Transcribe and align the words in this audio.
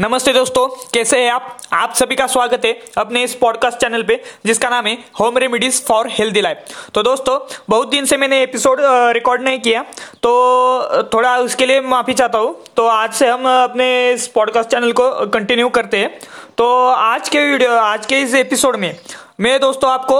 नमस्ते 0.00 0.32
दोस्तों, 0.32 0.66
कैसे 0.94 1.18
हैं 1.18 1.30
आप? 1.30 1.56
आप 1.72 1.94
सभी 1.94 2.16
का 2.16 2.26
स्वागत 2.26 2.64
है 2.64 2.72
अपने 2.98 3.22
इस 3.24 3.34
पॉडकास्ट 3.34 3.78
चैनल 3.78 4.02
पे, 4.02 4.18
जिसका 4.46 4.68
नाम 4.68 4.86
है 4.86 4.96
home 5.20 5.38
remedies 5.38 5.82
for 5.86 6.08
healthy 6.10 6.40
life 6.40 6.88
तो 6.94 7.02
दोस्तों, 7.02 7.38
बहुत 7.68 7.90
दिन 7.90 8.06
से 8.06 8.16
मैंने 8.16 8.40
एपिसोड 8.42 8.78
रिकॉर्ड 9.14 9.42
नहीं 9.42 9.58
किया 9.60 9.82
तो 10.22 11.02
थोड़ा 11.14 11.36
उसके 11.38 11.66
लिए 11.66 11.80
माफ़ी 11.82 12.14
चाहता 12.14 12.38
हूँ। 12.38 12.56
तो 12.76 12.86
आज 12.86 13.12
से 13.14 13.28
हम 13.28 13.46
अपने 13.52 13.90
इस 14.12 14.26
पॉडकास्ट 14.28 14.70
चैनल 14.70 14.92
को 14.92 15.10
कंटिन्यू 15.28 15.68
करते 15.68 15.96
हैं। 15.96 16.18
तो 16.58 16.86
आज 16.88 17.28
के 17.28 17.44
वीडियो 17.50 17.76
आज 17.76 18.06
के 18.06 18.20
इस 18.20 18.34
एपिसोड 18.36 18.76
में 18.76 18.94
मैं 19.40 19.58
दोस्तों 19.60 19.90
आपको 19.90 20.14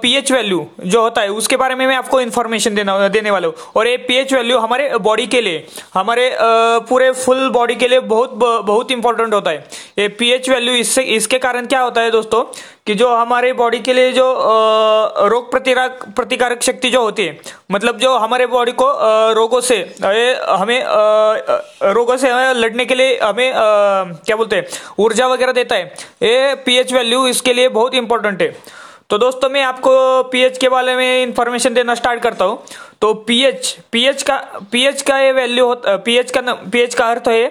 पीएच 0.00 0.30
वैल्यू 0.32 0.66
जो 0.82 1.00
होता 1.02 1.20
है, 1.20 1.28
उसके 1.30 1.56
बारे 1.56 1.74
में 1.74 1.86
मैं 1.86 1.94
आपको 1.96 2.20
इन्फॉर्मेशन 2.20 2.74
देना, 2.74 3.08
देने 3.08 3.30
वाला 3.30 3.46
हूँ। 3.46 3.54
और 3.76 3.88
ये 3.88 3.96
पीएच 3.98 4.32
वैल्यू 4.32 4.58
हमारे 4.58 4.88
बॉडी 4.98 5.26
के 5.26 5.40
लिए, 5.40 5.66
हमारे 5.94 6.30
पूरे 6.88 7.10
फुल 7.14 7.48
बॉडी 7.50 7.74
के 7.76 7.88
लिए 7.88 8.00
बहुत 8.02 8.34
बहुत 8.34 8.90
इंपॉर्टेंट 8.90 9.34
होता 9.34 9.50
है। 9.50 9.66
ये 9.98 10.08
पीएच 10.10 10.48
वैल्यू 10.50 10.74
इससे, 10.74 11.02
इसके 11.02 11.38
कारण 11.38 11.66
क्या 11.66 11.80
होता 11.80 12.00
है 12.00 12.10
दोस्तों, 12.10 12.42
कि 12.86 12.94
जो 12.94 13.08
हमारे 13.08 13.52
बॉडी 13.52 13.78
के 13.80 13.92
लिए 13.92 14.12
जो 14.12 14.26
रोग 15.28 15.50
प्रतिकारक 15.50 16.04
प्रतिकारक 16.16 16.62
शक्ति 16.62 16.90
जो 16.90 17.02
होती 17.02 17.24
है 17.24 17.38
मतलब 17.70 17.98
जो 17.98 18.14
हमारे 18.18 18.46
बॉडी 18.48 18.72
को 18.72 18.86
रोगों 19.34 19.60
से 19.60 19.76
हमें 20.50 20.82
रोगों 21.94 22.16
से 22.16 22.30
हमें 22.30 22.54
लड़ने 22.54 22.84
के 22.84 22.94
लिए 22.94 23.18
हमें 23.18 23.52
क्या 23.54 24.36
बोलते 24.36 24.56
हैं, 24.56 24.66
ऊर्जा 24.98 25.26
वगैरह 25.28 25.52
देता 25.52 25.74
है। 25.74 25.84
ये 26.22 26.54
पीएच 26.66 26.92
वैल्यू 26.92 27.26
इसके 27.26 27.52
लिए 27.52 27.68
बहुत 27.70 27.94
इंपॉर्टेंट 27.94 28.42
है। 28.42 28.54
तो 29.10 29.18
दोस्तों, 29.18 29.48
मैं 29.50 29.62
आपको 29.62 30.22
पीएच 30.32 30.58
के 30.58 30.68
बारे 30.68 30.94
में 30.96 31.22
इंफॉर्मेशन 31.22 31.74
देना 31.74 31.94
स्टार्ट 31.94 32.22
करता 32.22 32.44
हूँ। 32.44 32.62
तो 33.00 33.12
पीएच 33.26 33.76
पीएच 33.92 34.22
का 34.22 34.36
पीएच 34.72 35.02
का 35.02 35.18
ये 35.18 35.32
वैल्यू 35.32 35.66
होता 35.66 35.96
पीएच 35.98 36.30
का 36.30 36.40
पीएच 36.64 36.94
का 36.94 37.06
अर्थ 37.06 37.28
है 37.28 37.46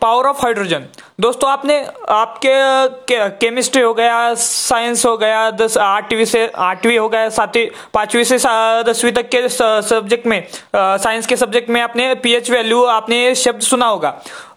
पावर 0.00 0.26
ऑफ़ 0.26 0.42
हाइड्रोजन 0.42 0.86
दोस्तों 1.18 1.50
आपने 1.50 1.76
आपके 2.10 3.28
केमिस्ट्री 3.40 3.82
हो 3.82 3.92
गया 3.94 4.34
साइंस 4.34 5.04
हो 5.06 5.16
गया 5.16 5.50
दस 5.50 5.76
आठवीं 5.78 6.24
से 6.24 6.46
आठवीं 6.48 6.96
हो 6.98 7.08
गया 7.08 7.28
सातवीं 7.28 7.66
पांचवी 7.94 8.24
से 8.24 8.38
दसवीं 8.84 9.12
तक 9.12 9.28
के 9.34 9.48
सब्जेक्ट 9.48 10.26
में 10.26 10.42
साइंस 10.74 11.26
के 11.26 11.36
सब्जेक्ट 11.36 11.70
में 11.70 11.80
आपने 11.80 12.14
पीएच 12.22 12.50
वैल्यू 12.50 12.82
आपने 12.84 13.34
शब्द 13.34 13.60
सुना 13.62 13.86
होगा। 13.86 14.08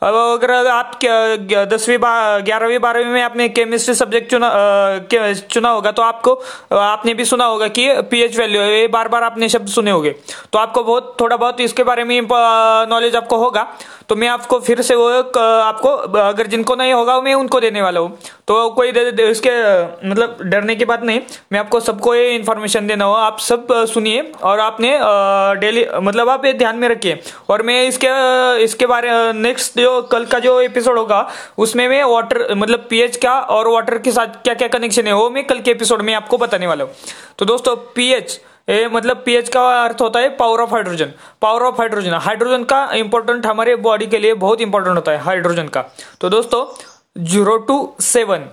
अगर 0.04 0.52
आप 0.68 1.00
दसवीं 1.04 1.98
ग्यारहवीं 2.46 2.80
बारहवीं 2.80 3.12
में 3.12 3.22
आपने 3.22 3.48
केमिस्ट्री 3.50 3.96
सब्जेक्ट 3.96 4.30
चुना 4.32 4.50
के, 5.14 5.34
चुना 5.36 5.70
होगा 5.70 5.92
तो 5.92 6.02
आपको 6.02 6.34
आपने 6.74 7.14
भी 7.14 7.26
सुना 7.26 7.46
होगा 7.46 7.68
कि 7.70 7.90
पीएच 8.02 8.38
वैल्यू 8.40 8.62
ये 8.62 8.88
बार 8.88 9.08
बार 9.08 9.24
आपने 9.24 9.50
शब्द 9.50 9.68
सुने 9.68 9.92
होंगे। 9.92 10.16
तो 10.54 10.60
आपको 10.60 10.84
बहुत 10.84 11.16
थोड़ा 11.22 11.38
बहुत 11.38 11.62
इसके 11.62 11.84
बारे 11.84 12.04
में 12.04 12.20
नॉलेज 12.90 13.16
आपको 13.16 13.38
होगा। 13.38 13.68
तो 14.10 14.16
मैं 14.16 14.28
आपको 14.28 14.60
फिर 14.60 14.82
से 14.82 14.96
वो 14.96 15.10
आपको 15.40 15.90
अगर 16.20 16.47
जिनको 16.48 16.76
नहीं 16.76 16.94
होगा 16.94 17.20
मैं 17.22 17.34
उनको 17.36 17.60
देने 17.60 17.82
वाला 17.82 18.00
हूँ। 18.00 18.18
तो 18.48 18.70
कोई 18.72 18.92
दे, 18.92 19.12
दे, 19.12 19.24
इसके 19.30 19.52
मतलब 20.10 20.38
डरने 20.44 20.76
की 20.76 20.86
बात 20.86 21.04
नहीं। 21.04 21.20
मैं 21.52 21.60
आपको 21.60 21.80
सबको 21.80 22.16
ये 22.16 22.36
इन्फॉर्मेशन 22.36 22.88
देना 22.88 23.06
हो 23.06 23.14
आप 23.16 23.40
सब 23.40 23.68
सुनिए 23.88 24.22
और 24.44 24.60
आपने 24.60 24.98
डेली 25.62 25.86
मतलब 26.02 26.30
आप 26.30 26.46
ये 26.46 26.54
ध्यान 26.56 26.78
में 26.78 26.88
रखिए। 26.90 27.20
और 27.50 27.62
मैं 27.62 27.84
इसके 27.88 28.08
इसके 28.64 28.86
बारे 28.86 29.10
नेक्स्ट 29.34 29.80
जो 29.80 30.02
कल 30.12 30.26
का 30.26 30.40
जो 30.40 30.60
एपिसोड 30.62 30.98
होगा 30.98 31.28
उसमें 31.58 31.88
मैं 31.88 32.04
वाटर 32.06 32.54
मतलब 32.56 32.86
पीएच 32.90 33.18
का 33.18 33.40
और 33.40 33.68
वाटर 33.68 33.98
के 33.98 34.12
साथ 34.12 34.42
क्या 34.44 34.54
क्या 34.54 34.68
कनेक्शन 34.70 35.08
है 35.08 35.14
वो 35.14 35.30
मैं 35.30 35.46
कल 35.48 35.60
के 35.60 35.72
एपिसोड 35.72 36.02
में 36.02 36.14
आपको 36.14 36.38
बताने 36.38 36.68
वाला 36.68 36.84
हूँ। 36.84 36.94
तो 37.38 37.46
दोस्तों 37.46 37.76
पीएच 37.96 38.40
ए 38.68 38.88
मतलब 38.92 39.22
पीएच 39.26 39.50
का 39.50 39.62
अर्थ 39.84 40.02
होता 40.02 40.20
है 40.20 40.30
power 40.38 40.62
of 40.62 40.74
hydrogen 40.74 41.12
power 41.42 41.64
of 41.64 41.78
hydrogen 41.78 42.14
hydrogen 42.22 42.64
का 42.64 42.84
इंपॉर्टेंट 42.96 43.46
हमारे 43.46 43.76
बॉडी 43.84 44.08
के 44.08 44.20
लिए 44.20 44.34
बहुत 44.36 44.62
इंपॉर्टेंट 44.62 44.96
होता 44.96 45.12
है 45.12 45.18
हाइड्रोजन 45.20 45.68
का. 45.68 45.82
तो 46.22 46.30
दोस्तों 46.30 46.66
zero 47.24 47.58
to 47.68 47.78
seven 48.02 48.46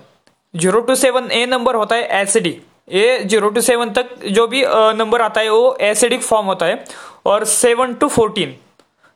zero 0.53 0.79
to 0.81 0.95
seven 0.95 1.29
a 1.31 1.45
number 1.45 1.75
होता 1.75 1.95
है 1.95 2.21
acidic 2.21 2.63
a 2.91 3.23
zero 3.25 3.49
to 3.49 3.61
seven 3.61 3.89
तक 3.93 4.09
जो 4.27 4.47
भी 4.47 4.63
नंबर 4.97 5.21
आता 5.21 5.41
है, 5.41 5.49
वो 5.49 5.77
एसिडिक 5.81 6.21
फॉर्म 6.23 6.45
होता 6.45 6.65
है. 6.65 6.83
और 7.25 7.43
seven 7.45 7.93
to 7.93 8.07
fourteen 8.09 8.55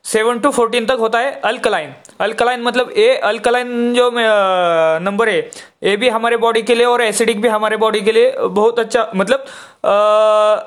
seven 0.04 0.38
to 0.38 0.50
fourteen 0.50 0.86
तक 0.86 0.96
होता 1.00 1.18
है 1.18 1.30
अल्कलाइन 1.44 1.92
अल्कलाइन 2.20 2.62
मतलब 2.62 2.90
ए 2.90 3.08
अल्कलाइन 3.24 3.92
जो 3.94 4.10
नंबर 5.02 5.28
है 5.28 5.50
ए 5.82 5.96
भी 5.96 6.08
हमारे 6.08 6.36
बॉडी 6.36 6.62
के 6.62 6.74
लिए 6.74 6.86
और 6.86 7.02
एसिडिक 7.02 7.40
भी 7.42 7.48
हमारे 7.48 7.76
बॉडी 7.76 8.00
के 8.00 8.12
लिए 8.12 8.32
बहुत 8.38 8.78
अच्छा 8.80 9.06
मतलब 9.14 9.44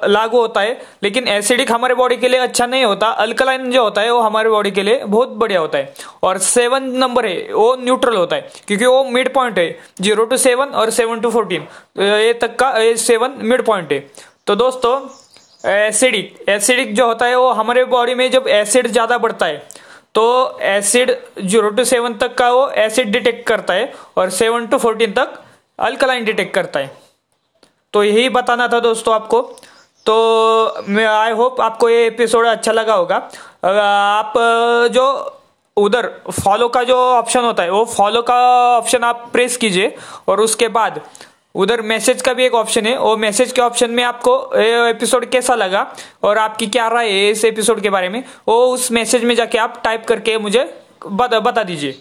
लागू 0.09 0.37
होता 0.37 0.61
है, 0.61 0.79
लेकिन 1.03 1.27
एसिडिक 1.27 1.71
हमारे 1.71 1.95
बॉडी 1.95 2.17
के 2.17 2.27
लिए 2.27 2.39
अच्छा 2.39 2.65
नहीं 2.65 2.85
होता 2.85 3.07
अल्कलाइन 3.23 3.69
जो 3.71 3.83
होता 3.83 4.01
है 4.01 4.11
वो 4.11 4.19
हमारे 4.21 4.49
बॉडी 4.49 4.71
के 4.71 4.83
लिए 4.83 5.03
बहुत 5.05 5.29
बढ़िया 5.37 5.59
होता 5.59 5.77
है। 5.77 5.93
और 6.23 6.37
सेवन 6.39 6.83
नंबर 6.99 7.25
है 7.25 7.53
वो 7.53 7.75
न्यूट्रल 7.79 8.15
होता 8.15 8.35
है, 8.35 8.49
क्योंकि 8.67 8.85
वो 8.85 9.03
मिड 9.05 9.33
पॉइंट 9.33 9.59
है 9.59 9.69
ज़ीरो 10.01 10.25
टू 10.25 10.37
सेवन 10.37 10.67
और 10.67 10.89
सेवन 10.91 11.19
टू 11.19 11.31
फोर्टीन 11.31 11.67
ये 11.99 12.33
तक 12.41 12.55
का 12.59 12.73
सेवन 12.97 13.35
मिड 13.41 13.65
पॉइंट 13.65 13.91
है। 13.91 13.99
तो 14.47 14.55
दोस्तों 14.55 14.99
एसिडिक 15.63 16.49
एसिडिक 16.49 16.93
जो 16.95 17.05
होता 17.07 17.25
है 17.25 17.35
वो 17.35 17.49
हमारे 17.51 17.83
बॉडी 17.85 18.15
में 18.15 18.29
जब 18.31 18.47
एसिड 18.49 18.87
ज़्यादा 18.87 19.17
बढ़ता 19.17 19.45
है 19.45 19.57
तो 20.15 20.23
एसिड 20.61 21.11
ज़ीरो 21.41 21.69
टू 21.69 21.83
सेवन 21.83 22.13
तक 22.13 22.33
का 22.37 22.49
वो 22.51 22.67
एसिड 22.79 23.11
डिटेक्ट 23.11 23.45
करता 23.47 23.73
है 23.73 23.91
और 24.17 24.29
सेवन 24.31 24.67
टू 24.67 24.77
फोर्टीन 24.77 25.11
तक 25.11 25.39
अल्कलाइन 25.79 26.25
डिटेक्ट 26.25 26.53
करता 26.55 26.79
है। 26.79 26.91
तो 27.93 28.03
यही 28.03 28.29
बताना 28.29 28.67
था 28.67 28.79
दोस्तों 28.79 29.13
आपको। 29.15 29.41
तो 30.05 30.83
मैं 30.87 31.05
आई 31.05 31.31
होप 31.31 31.61
आपको 31.61 31.89
ये 31.89 32.05
एपिसोड 32.07 32.45
अच्छा 32.47 32.71
लगा 32.71 32.93
होगा। 32.93 33.15
आप 33.65 34.33
जो 34.93 35.05
उधर 35.77 36.09
फॉलो 36.33 36.67
का 36.69 36.83
जो 36.83 36.95
ऑप्शन 36.97 37.43
होता 37.43 37.63
है, 37.63 37.69
वो 37.69 37.85
फॉलो 37.87 38.21
का 38.21 38.35
ऑप्शन 38.77 39.03
आप 39.03 39.29
प्रेस 39.33 39.57
कीजिए 39.57 39.95
और 40.27 40.41
उसके 40.41 40.67
बाद 40.69 41.01
उधर 41.55 41.81
मैसेज 41.81 42.21
का 42.21 42.33
भी 42.33 42.45
एक 42.45 42.53
ऑप्शन 42.53 42.85
है 42.85 42.95
और 42.97 43.17
मैसेज 43.17 43.51
के 43.51 43.61
ऑप्शन 43.61 43.91
में 43.91 44.03
आपको 44.03 44.35
एपिसोड 44.55 45.29
कैसा 45.29 45.55
लगा 45.55 45.85
और 46.23 46.37
आपकी 46.37 46.67
क्या 46.67 46.87
राय 46.87 47.11
है 47.11 47.29
इस 47.29 47.45
एपिसोड 47.45 47.81
के 47.81 47.89
बारे 47.89 48.09
में 48.09 48.23
वो 48.47 48.55
उस 48.73 48.91
मैसेज 48.91 49.23
में 49.23 49.35
जाके 49.35 49.57
आप 49.57 49.81
टाइप 49.83 50.05
करके 50.05 50.37
मुझे 50.37 50.63
बता, 51.07 51.39
बता 51.39 51.63
दीजिए। 51.63 51.91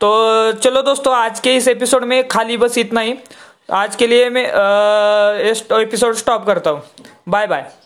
तो 0.00 0.52
चलो 0.52 0.82
दोस्तों 0.82 1.14
आज 1.14 1.40
के 1.40 1.56
इस 1.56 1.68
एपिसोड 1.68 2.04
में 2.04 2.26
खाली 2.28 2.56
बस 2.56 2.78
इतना 2.78 3.00
ही। 3.00 3.16
आज 3.72 3.96
के 3.96 4.06
लिए 4.06 4.28
मैं 4.30 4.46
एपिसोड 5.82 6.14
स्टॉप 6.14 6.46
करता 6.46 6.70
हूँ। 6.70 6.82
Bye 7.28 7.46
bye. 7.46 7.85